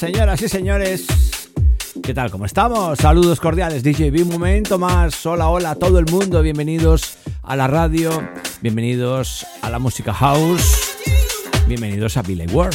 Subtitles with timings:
[0.00, 1.04] señoras, y señores,
[2.02, 2.30] ¿qué tal?
[2.30, 2.98] ¿Cómo estamos?
[2.98, 5.26] Saludos cordiales, DJ B, momento más.
[5.26, 8.10] Hola, hola a todo el mundo, bienvenidos a la radio,
[8.62, 10.96] bienvenidos a la música house,
[11.68, 12.74] bienvenidos a Billy World.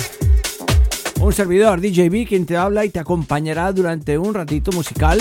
[1.20, 5.20] Un servidor, DJ B, quien te habla y te acompañará durante un ratito musical.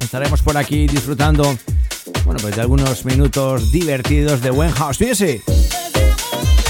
[0.00, 1.42] Estaremos por aquí disfrutando,
[2.24, 5.42] bueno, pues de algunos minutos divertidos de buen house music.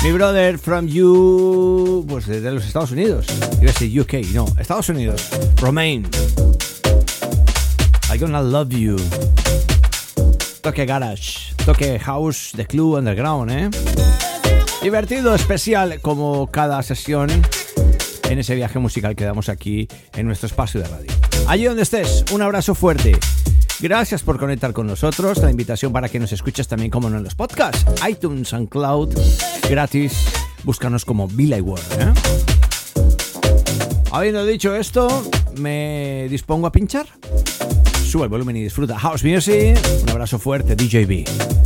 [0.02, 3.26] Mi brother from you, pues desde los Estados Unidos.
[3.60, 5.28] Iba a decir UK, no, Estados Unidos.
[5.60, 6.08] Romain.
[8.12, 8.96] I gonna love you.
[10.60, 13.70] Toque garage, toque house de club underground, ¿eh?
[14.82, 17.30] Divertido, especial, como cada sesión
[18.28, 21.12] en ese viaje musical que damos aquí en nuestro espacio de radio.
[21.46, 23.18] Allí donde estés, un abrazo fuerte.
[23.82, 25.38] Gracias por conectar con nosotros.
[25.38, 29.12] La invitación para que nos escuches también como en los podcasts, iTunes and Cloud,
[29.68, 30.24] gratis.
[30.62, 31.84] Búscanos como Billy World.
[31.98, 32.12] ¿eh?
[34.12, 35.24] Habiendo dicho esto,
[35.56, 37.06] me dispongo a pinchar.
[38.06, 39.76] Sube el volumen y disfruta House Music.
[40.04, 41.61] Un abrazo fuerte, DJB.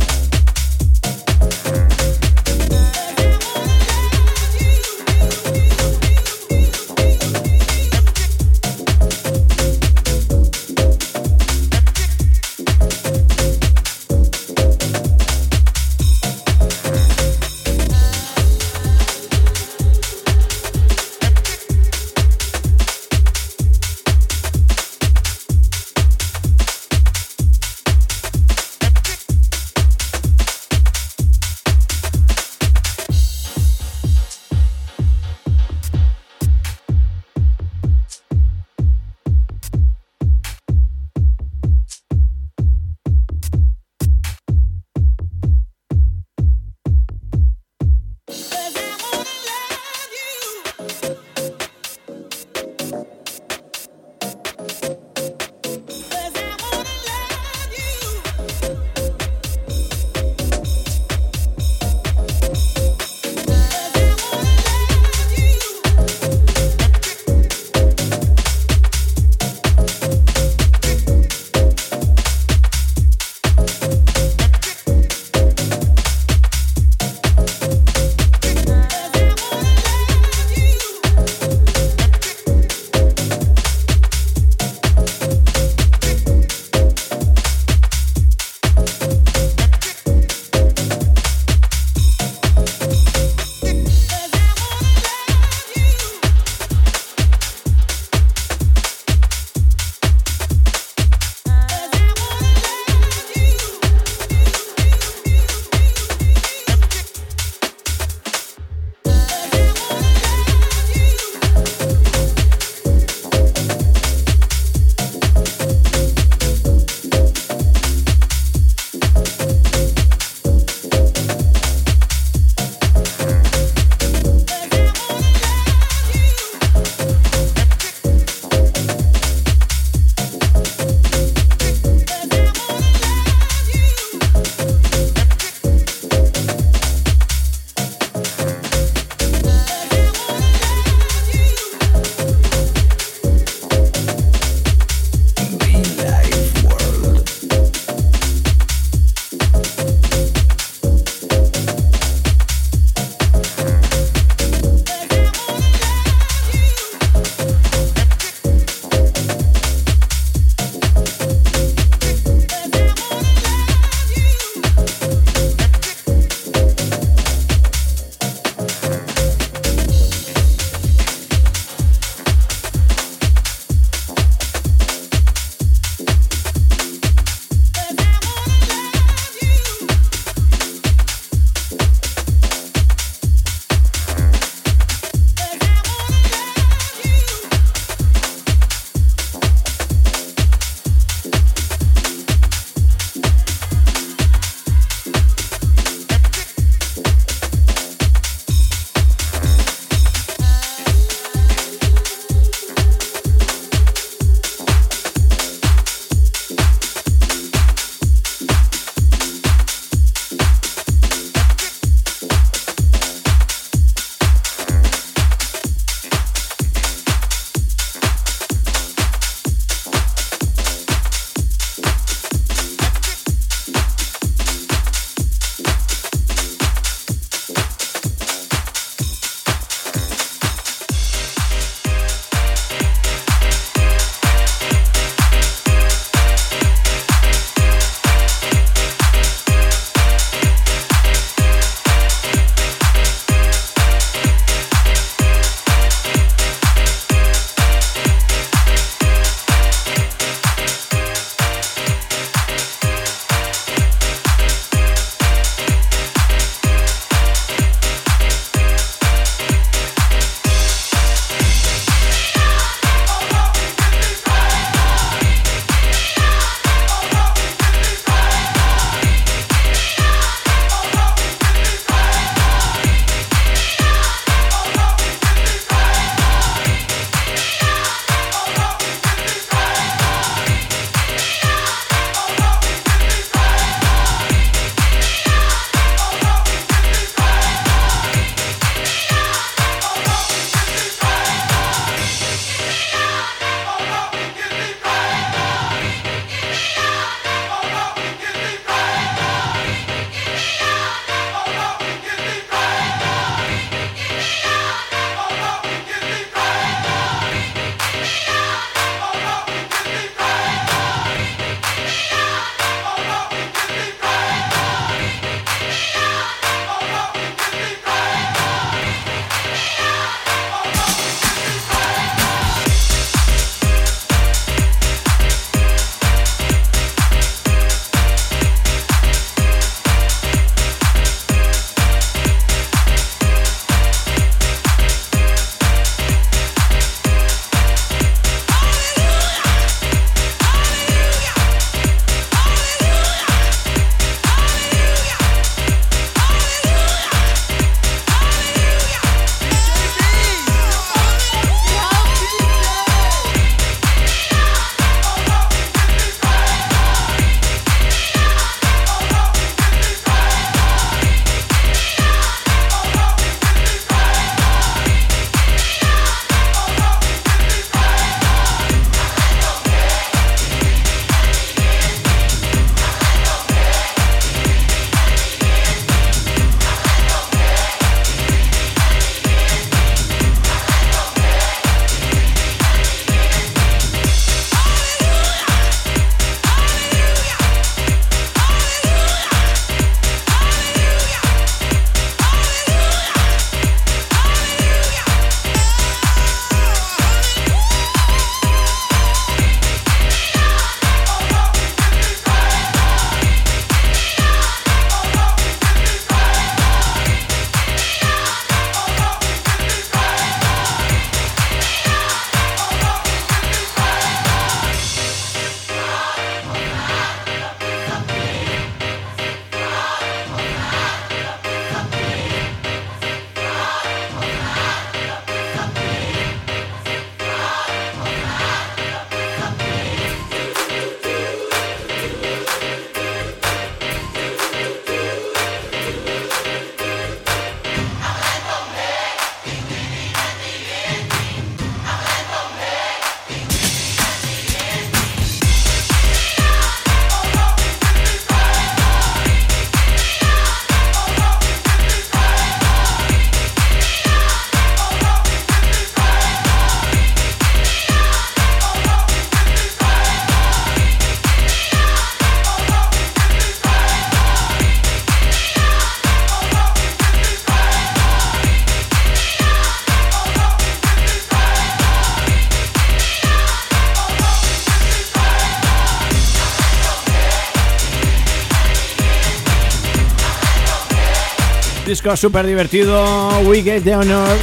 [481.97, 484.37] Disco súper divertido, We Get the Honor.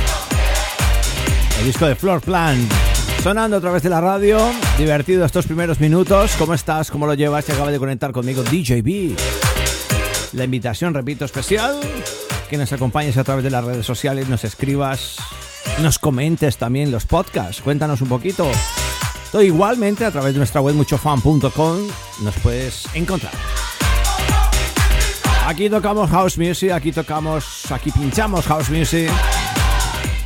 [1.60, 2.68] El disco de Floor Plan.
[3.22, 4.40] Sonando a través de la radio.
[4.76, 6.32] Divertido estos primeros minutos.
[6.36, 6.90] ¿Cómo estás?
[6.90, 7.44] ¿Cómo lo llevas?
[7.44, 9.16] Te acaba de conectar conmigo DJB.
[10.32, 11.78] La invitación, repito, especial.
[12.50, 15.18] Que nos acompañes a través de las redes sociales, nos escribas,
[15.80, 17.62] nos comentes también los podcasts.
[17.62, 18.50] Cuéntanos un poquito.
[19.40, 21.86] Igualmente a través de nuestra web muchofan.com
[22.20, 23.32] nos puedes encontrar.
[25.46, 29.10] Aquí tocamos house music, aquí tocamos, aquí pinchamos house music.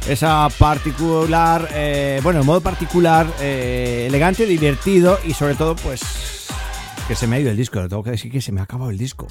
[0.08, 6.46] Esa particular, eh, bueno, en modo particular, eh, elegante, divertido y sobre todo, pues,
[7.08, 7.80] que se me ha ido el disco.
[7.88, 9.26] Tengo que decir que se me ha acabado el disco.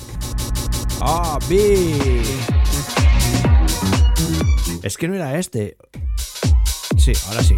[1.00, 1.53] ¡Ah, oh,
[4.84, 5.77] Es que no era este.
[6.98, 7.58] Sí, ahora sí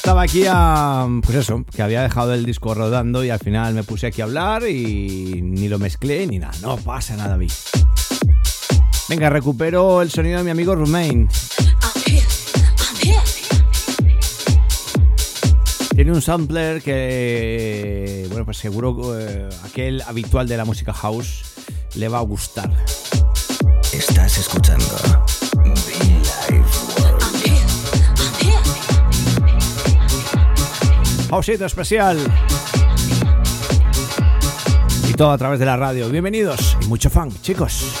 [0.00, 1.06] estaba aquí a.
[1.22, 4.24] Pues eso, que había dejado el disco rodando y al final me puse aquí a
[4.24, 6.54] hablar y ni lo mezclé ni nada.
[6.62, 7.48] No pasa nada a mí.
[9.10, 11.28] Venga, recupero el sonido de mi amigo Romain.
[15.94, 21.42] Tiene un sampler que, bueno, pues seguro eh, aquel habitual de la música house
[21.94, 22.72] le va a gustar.
[23.92, 25.19] Estás escuchando
[31.30, 32.18] Pausito especial.
[35.08, 36.08] Y todo a través de la radio.
[36.08, 38.00] Bienvenidos y mucho fan, chicos.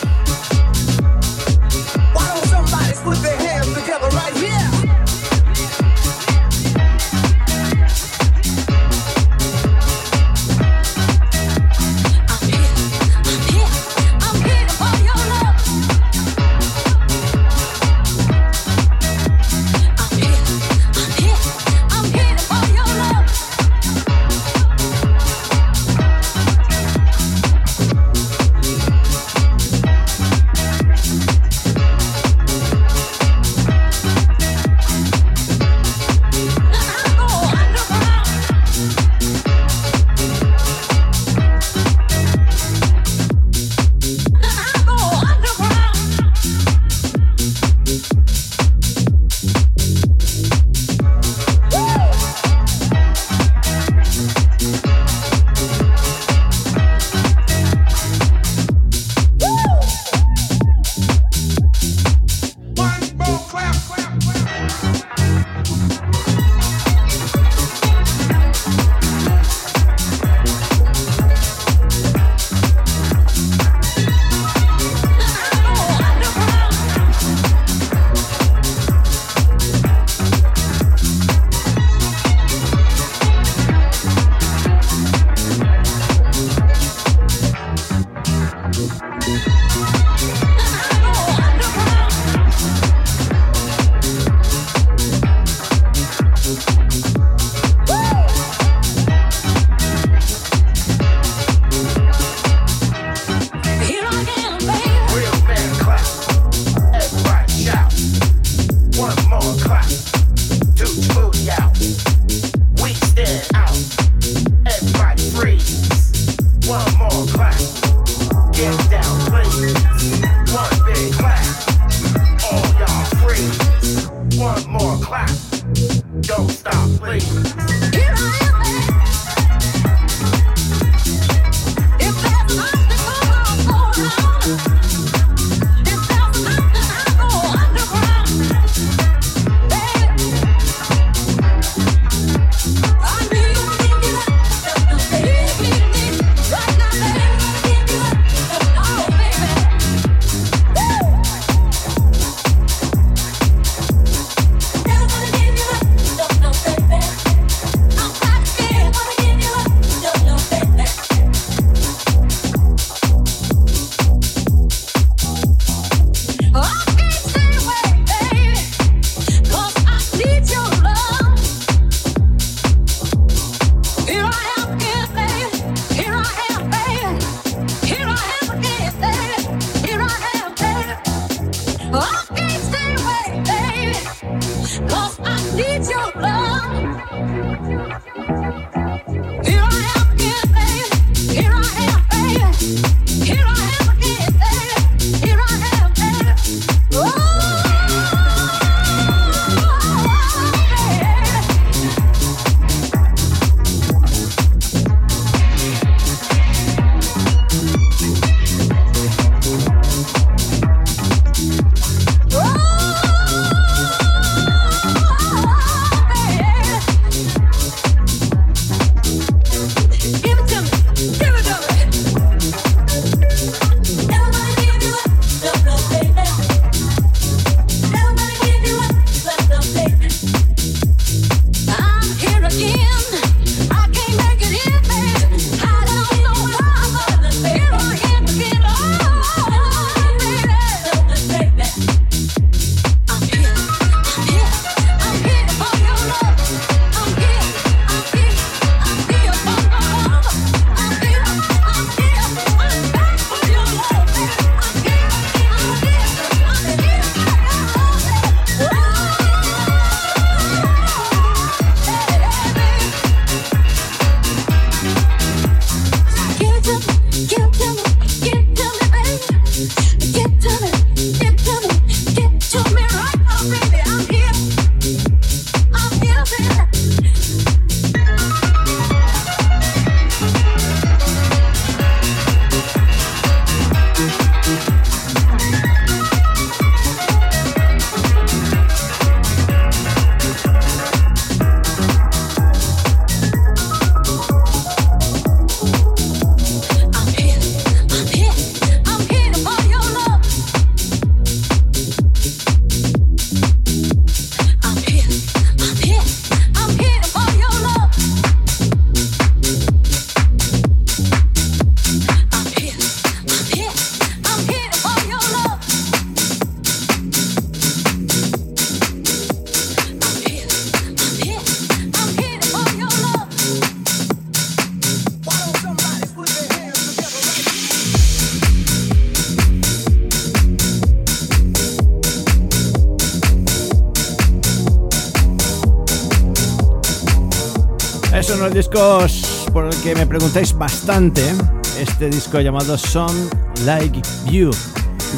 [338.70, 341.34] discos por el que me preguntáis bastante, ¿eh?
[341.80, 343.28] este disco llamado Son
[343.64, 344.50] Like You,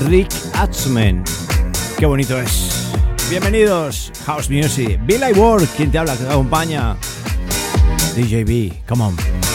[0.06, 1.22] Rick Atzman.
[1.98, 2.88] Qué bonito es.
[3.28, 4.98] Bienvenidos, House Music.
[5.04, 6.96] Bill I Work, quien te habla, que te acompaña.
[8.16, 9.51] DJB, come on.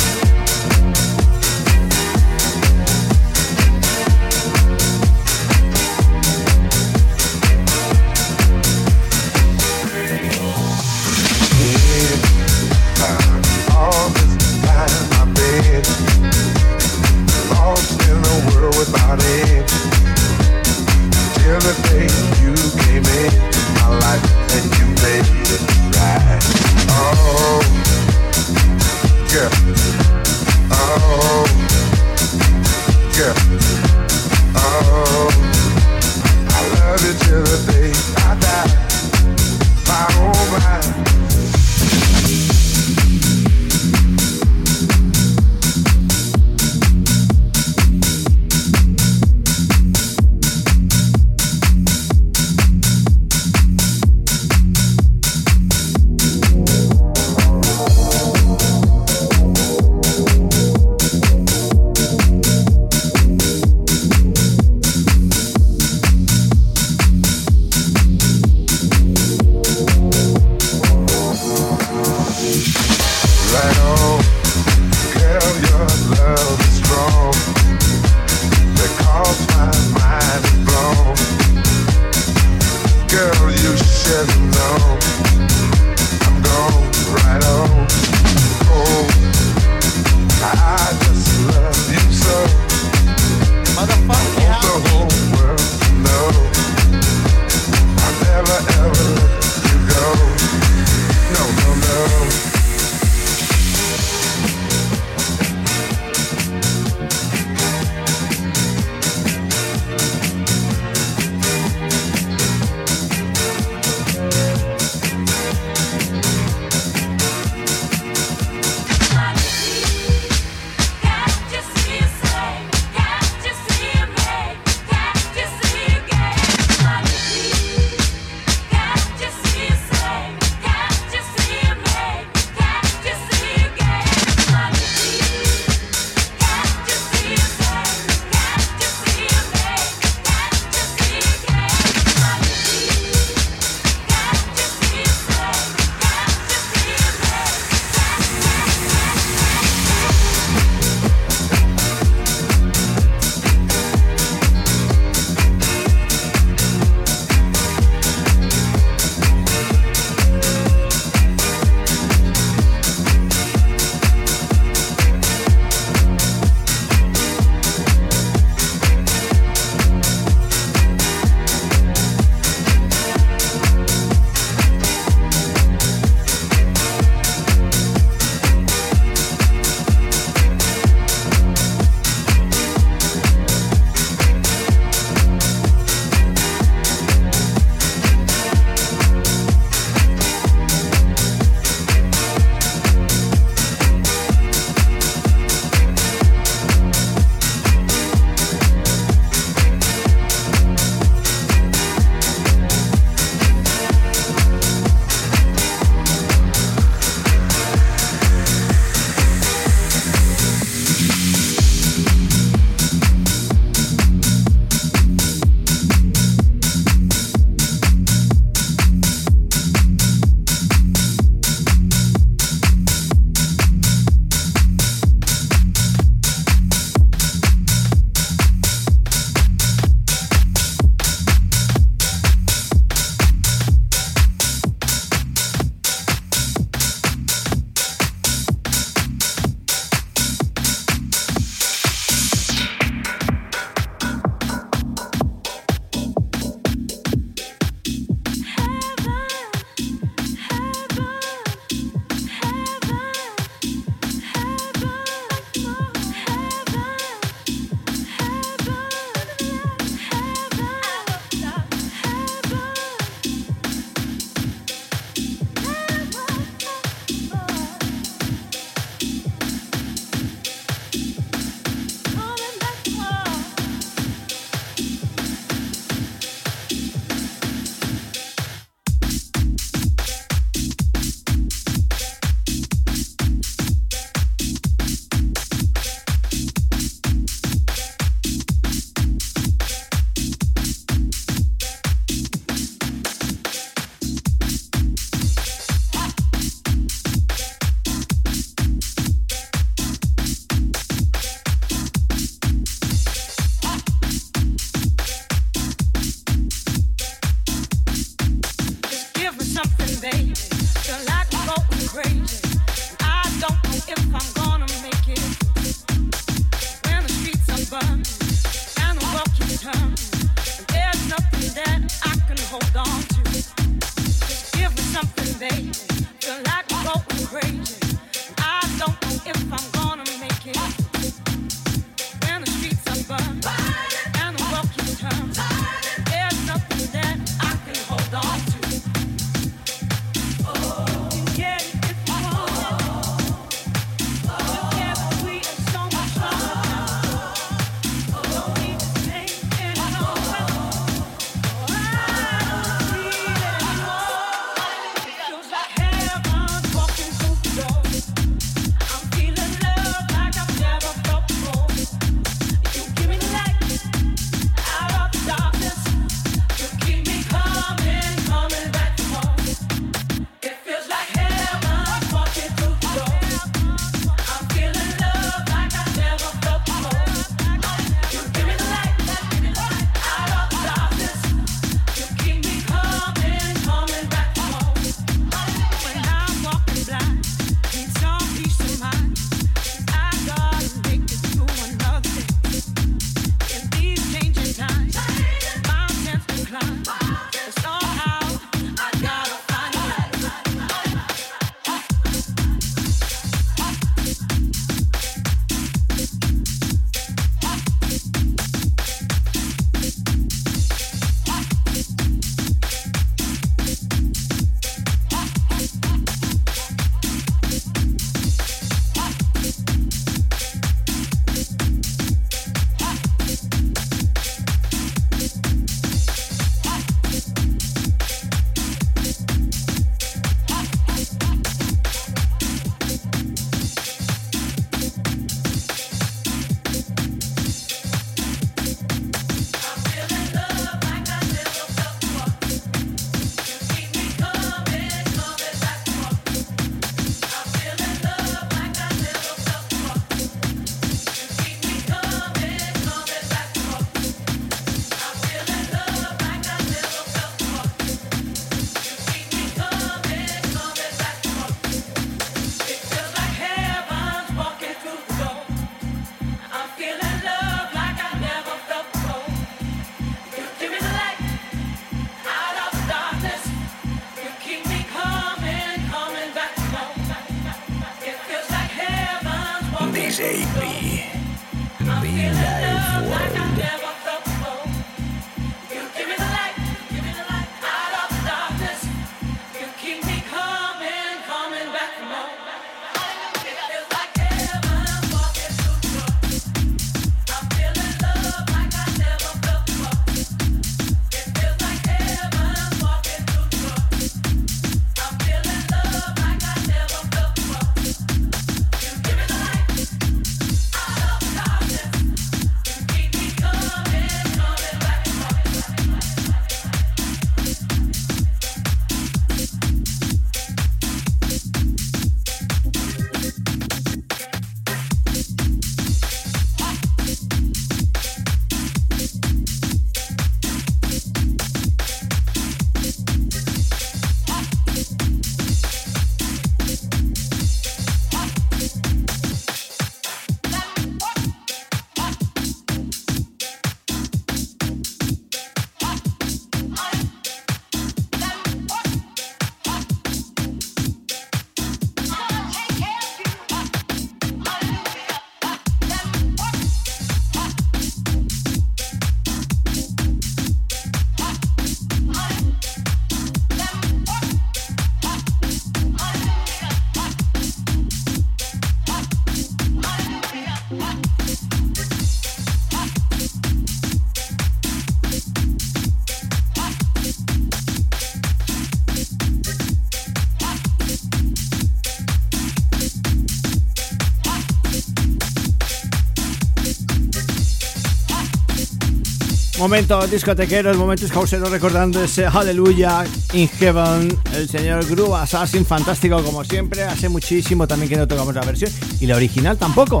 [589.58, 596.44] Momento discotequero, momentos houseero recordando ese Hallelujah in Heaven, el señor Groove Assassin, fantástico como
[596.44, 600.00] siempre, hace muchísimo también que no tocamos la versión y la original tampoco.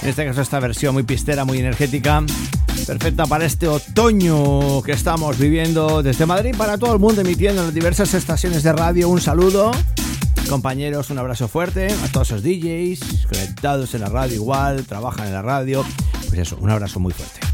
[0.00, 2.24] En este caso esta versión muy pistera, muy energética,
[2.86, 7.66] perfecta para este otoño que estamos viviendo desde Madrid para todo el mundo emitiendo en
[7.66, 9.10] las diversas estaciones de radio.
[9.10, 9.70] Un saludo,
[10.48, 15.34] compañeros, un abrazo fuerte a todos los DJs conectados en la radio igual, trabajan en
[15.34, 15.84] la radio.
[16.28, 17.49] Pues eso, un abrazo muy fuerte.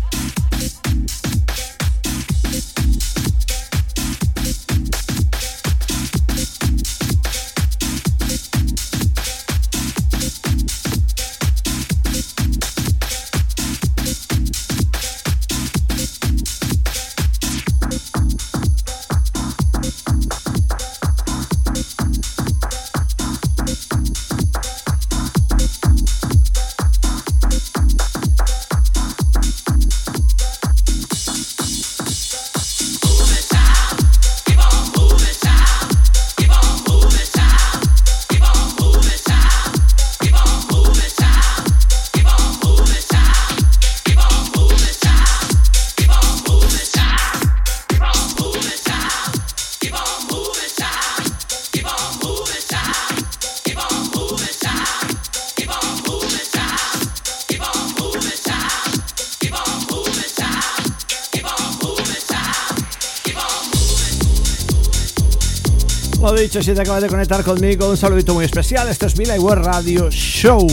[66.63, 68.89] Si te acabas de conectar conmigo, un saludito muy especial.
[68.89, 70.67] Esto es Mila Web Radio Show.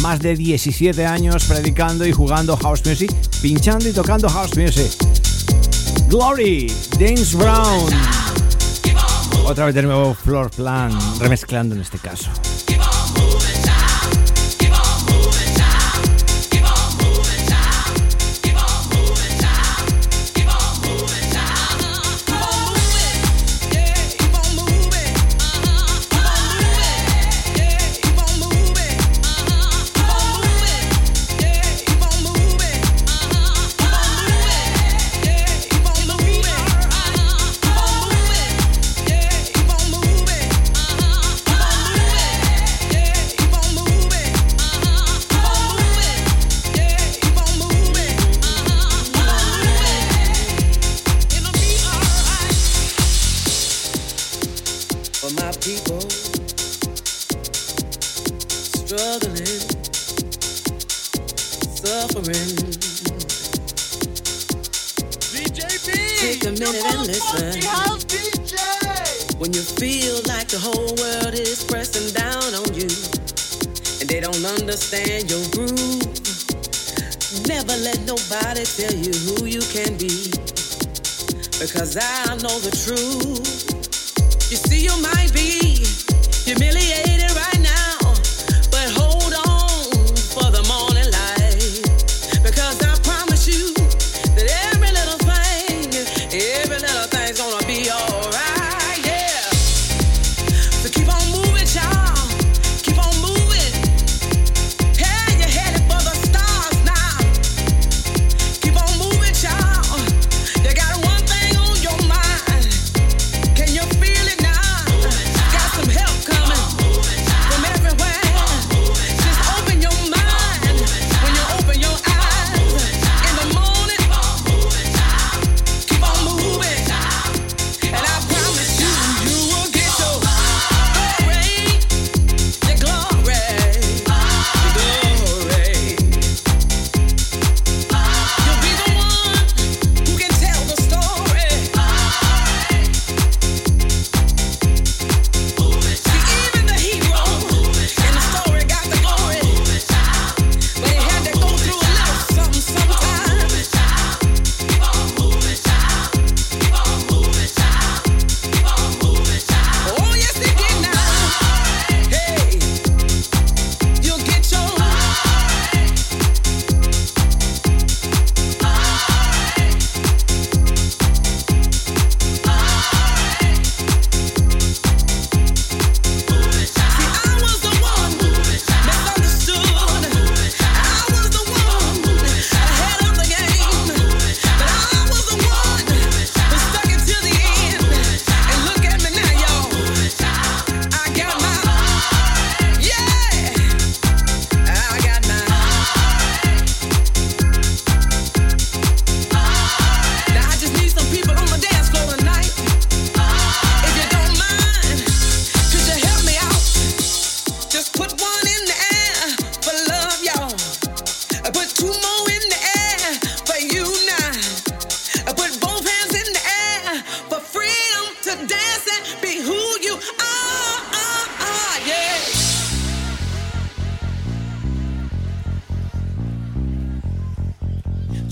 [0.00, 4.90] Más de 17 años predicando y jugando house music, pinchando y tocando house music.
[6.08, 7.90] Glory, James Brown.
[9.44, 12.30] Otra vez de nuevo Floor Plan, remezclando en este caso.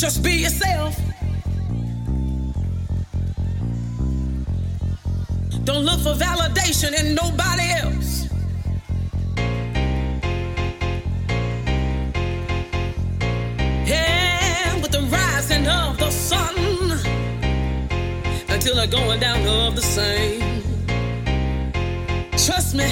[0.03, 0.95] Yourself.
[5.65, 8.29] Don't look for validation in nobody else.
[13.87, 16.55] Yeah, with the rising of the sun
[18.49, 20.63] until the going down of the same.
[22.33, 22.91] Trust me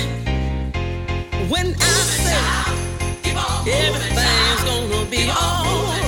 [1.49, 2.45] when I say
[3.70, 6.04] everything's gonna be alright.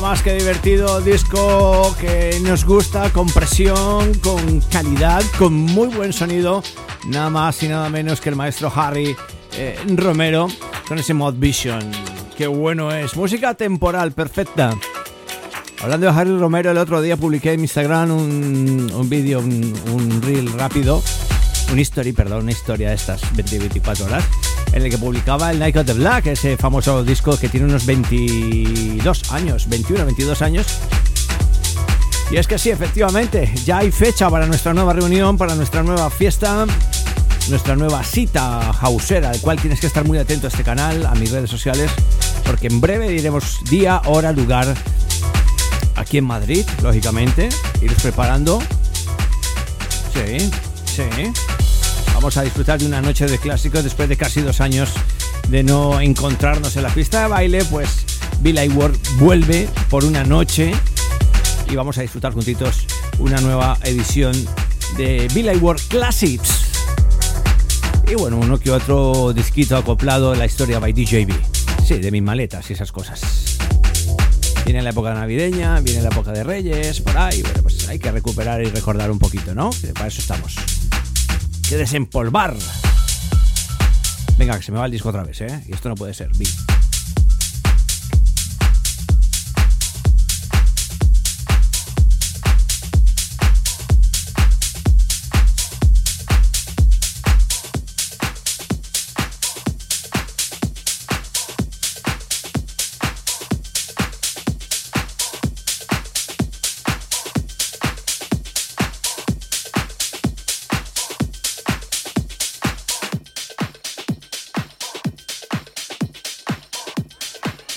[0.00, 6.62] Más que divertido, disco que nos gusta, con presión, con calidad, con muy buen sonido,
[7.06, 9.16] nada más y nada menos que el maestro Harry
[9.52, 10.48] eh, Romero
[10.86, 11.90] con ese Mod Vision.
[12.36, 14.76] Qué bueno es, música temporal, perfecta.
[15.80, 20.22] Hablando de Harry Romero, el otro día publiqué en Instagram un, un vídeo, un, un
[20.22, 21.02] reel rápido,
[21.72, 24.24] un history, perdón, una historia de estas 20-24 horas
[24.72, 27.86] en el que publicaba el Night of the Black, ese famoso disco que tiene unos
[27.86, 30.66] 22 años, 21, 22 años.
[32.30, 36.10] Y es que sí, efectivamente, ya hay fecha para nuestra nueva reunión, para nuestra nueva
[36.10, 36.66] fiesta,
[37.48, 41.14] nuestra nueva cita hausera, al cual tienes que estar muy atento a este canal, a
[41.14, 41.90] mis redes sociales,
[42.44, 44.74] porque en breve diremos día, hora, lugar,
[45.96, 47.48] aquí en Madrid, lógicamente,
[47.80, 48.60] iros preparando.
[50.12, 50.50] Sí,
[50.84, 51.57] sí.
[52.18, 54.90] Vamos a disfrutar de una noche de clásicos después de casi dos años
[55.50, 57.64] de no encontrarnos en la pista de baile.
[57.66, 58.04] Pues
[58.40, 60.72] Billy Ward vuelve por una noche
[61.70, 62.86] y vamos a disfrutar juntitos
[63.20, 64.34] una nueva edición
[64.96, 66.64] de Billy Ward Classics.
[68.10, 71.32] Y bueno, uno que otro disquito acoplado la historia by DJB.
[71.86, 73.20] Sí, de mis maletas y esas cosas.
[74.64, 77.42] Viene la época navideña, viene la época de Reyes, por ahí.
[77.42, 79.70] Bueno, pues hay que recuperar y recordar un poquito, ¿no?
[79.94, 80.56] Para eso estamos
[81.68, 82.56] que desempolvar.
[84.38, 85.64] Venga, que se me va el disco otra vez, ¿eh?
[85.66, 86.30] Y esto no puede ser.
[86.36, 86.67] Bien.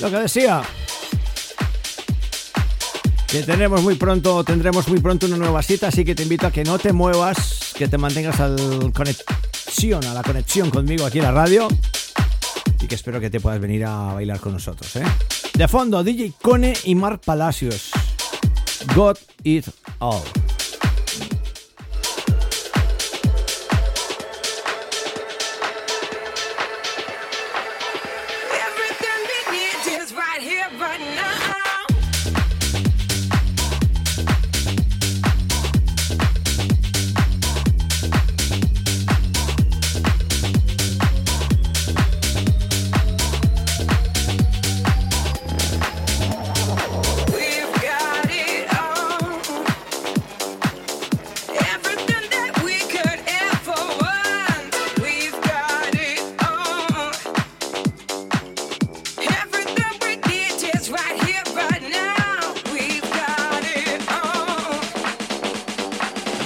[0.02, 0.64] Lo que decía.
[3.28, 6.52] Que tenemos muy pronto, tendremos muy pronto una nueva cita, así que te invito a
[6.52, 8.92] que no te muevas, que te mantengas a la
[10.24, 11.68] conexión conmigo aquí en la radio.
[12.82, 15.04] Y que espero que te puedas venir a bailar con nosotros, ¿eh?
[15.54, 17.92] De fondo, DJ Cone y Mark Palacios.
[18.96, 19.68] God It
[20.00, 20.41] All.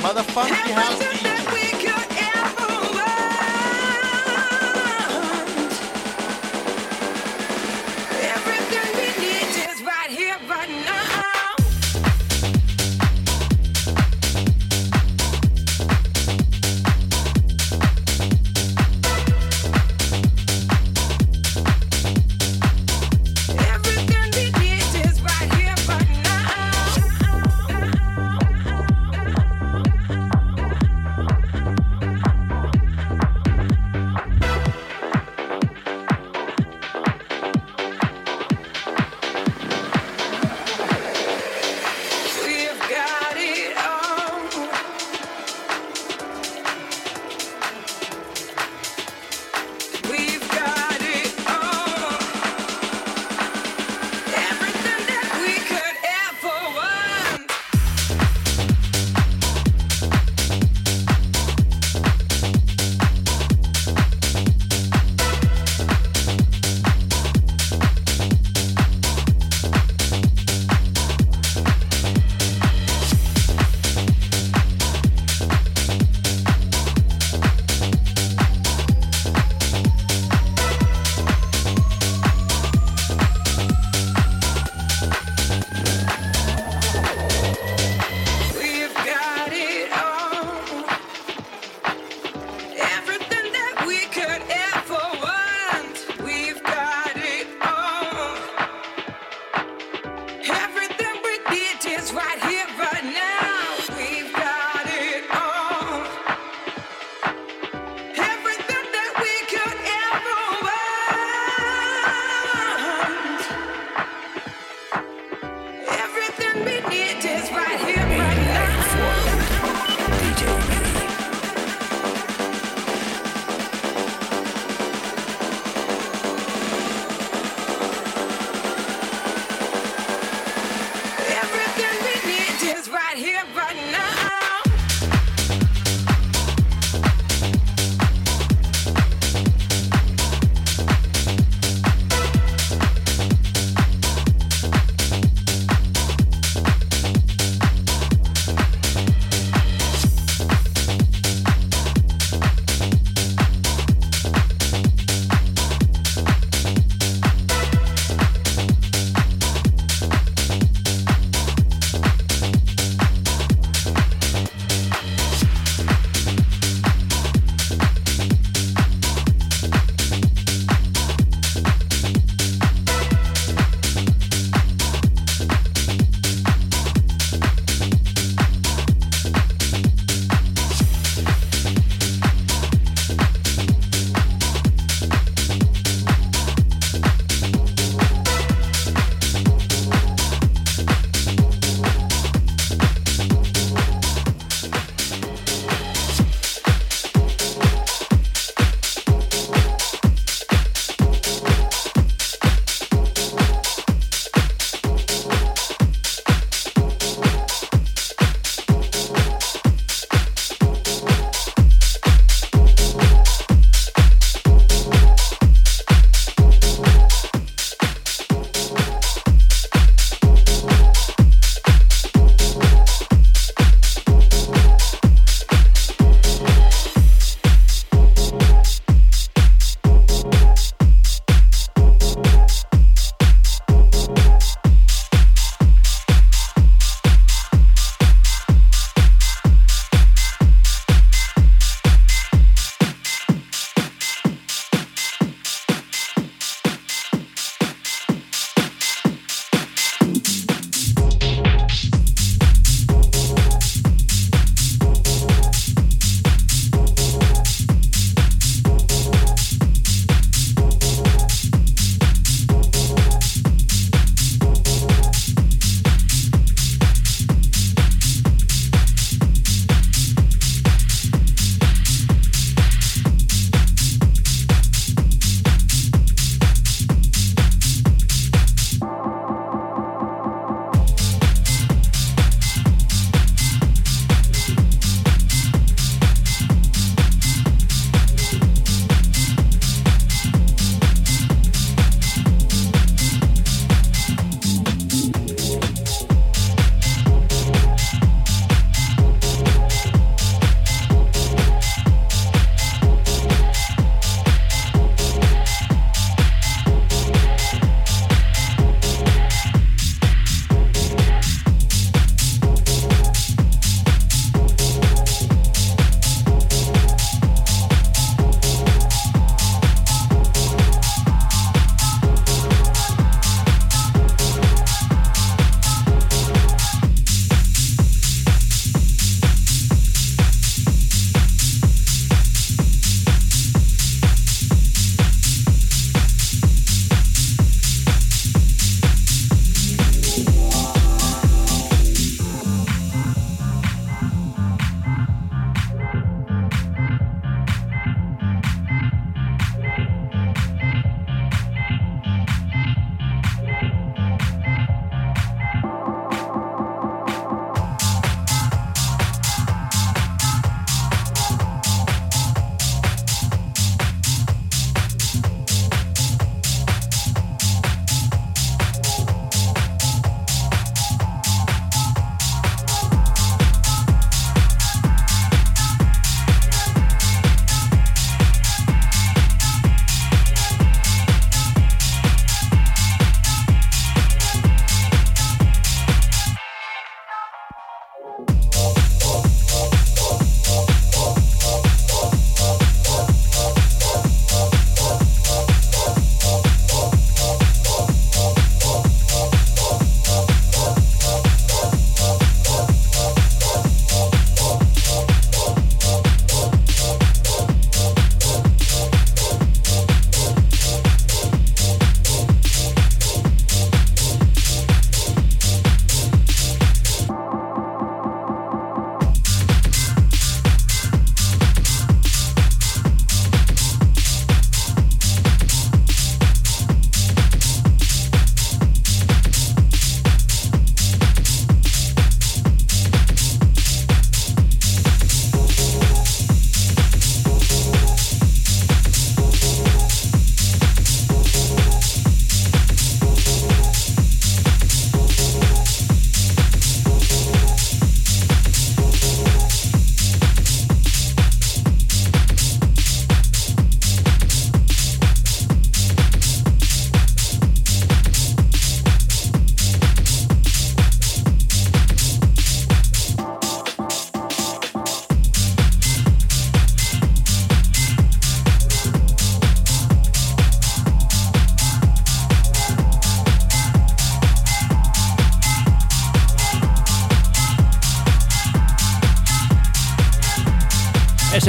[0.06, 1.25] motherfucking house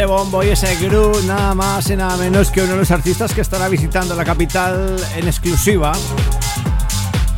[0.06, 3.40] bombo y ese groove, nada más y nada menos que uno de los artistas que
[3.40, 5.92] estará visitando la capital en exclusiva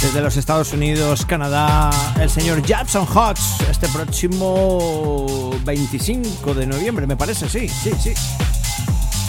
[0.01, 1.91] desde los Estados Unidos, Canadá,
[2.21, 8.13] el señor Jackson Hotz, este próximo 25 de noviembre, me parece, sí, sí, sí.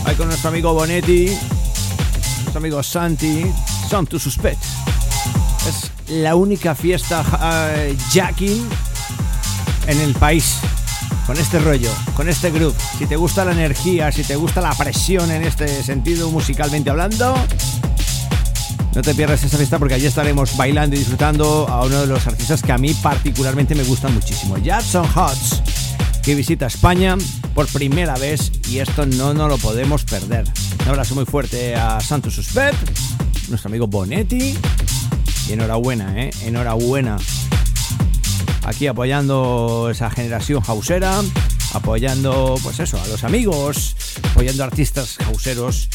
[0.06, 1.28] Ahí con nuestro amigo Bonetti,
[2.44, 3.46] nuestro amigo Santi,
[3.90, 4.62] Son to Suspect.
[5.68, 8.68] Es la única fiesta uh, jacking
[9.88, 10.60] en el país
[11.30, 12.76] con este rollo, con este groove.
[12.98, 17.36] Si te gusta la energía, si te gusta la presión en este sentido musicalmente hablando,
[18.96, 22.26] no te pierdas esta fiesta porque allí estaremos bailando y disfrutando a uno de los
[22.26, 25.62] artistas que a mí particularmente me gustan muchísimo, Jackson Hotz,
[26.24, 27.16] que visita España
[27.54, 30.46] por primera vez y esto no nos lo podemos perder.
[30.82, 32.90] Un abrazo muy fuerte a Santos Suspect,
[33.50, 34.58] nuestro amigo Bonetti
[35.48, 36.32] y enhorabuena, ¿eh?
[36.44, 37.20] Enhorabuena
[38.64, 41.22] aquí apoyando esa generación hausera,
[41.74, 43.96] apoyando, pues eso, a los amigos,
[44.32, 45.90] apoyando a artistas hauseros,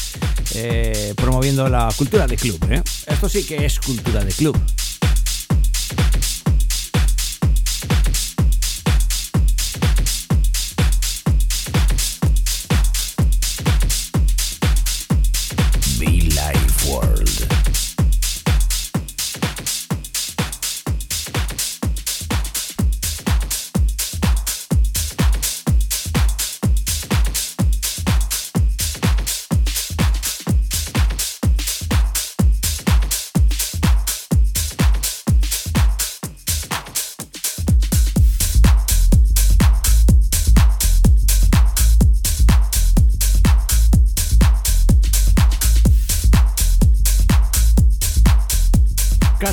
[0.55, 2.59] eh, promoviendo la cultura de club.
[2.69, 2.81] ¿eh?
[3.07, 4.57] Esto sí que es cultura de club.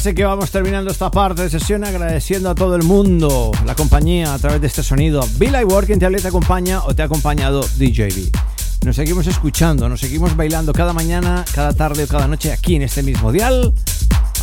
[0.02, 4.34] Casi que vamos terminando esta parte de sesión agradeciendo a todo el mundo la compañía
[4.34, 5.24] a través de este sonido.
[5.38, 8.36] Bill Work quien te acompaña o te ha acompañado DJB.
[8.84, 12.82] Nos seguimos escuchando, nos seguimos bailando cada mañana, cada tarde o cada noche aquí en
[12.82, 13.72] este mismo dial,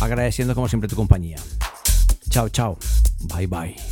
[0.00, 1.36] agradeciendo como siempre tu compañía.
[2.30, 2.78] Chao, chao.
[3.28, 3.89] Bye, bye.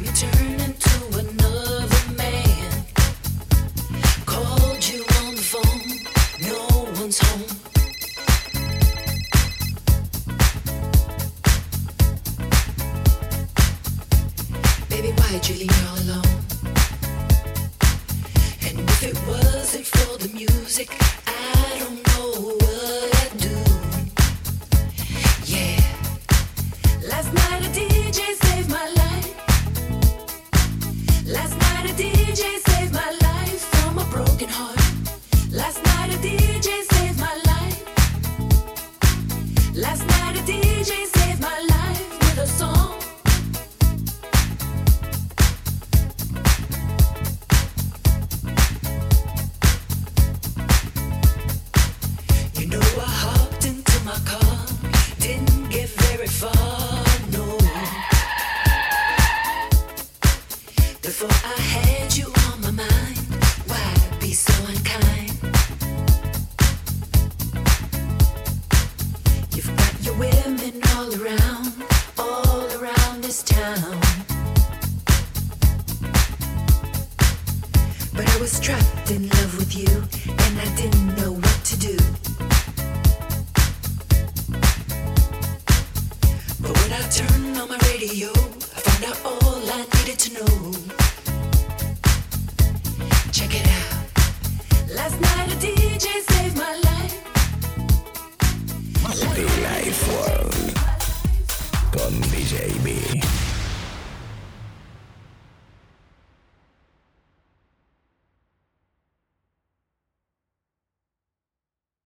[0.00, 0.49] The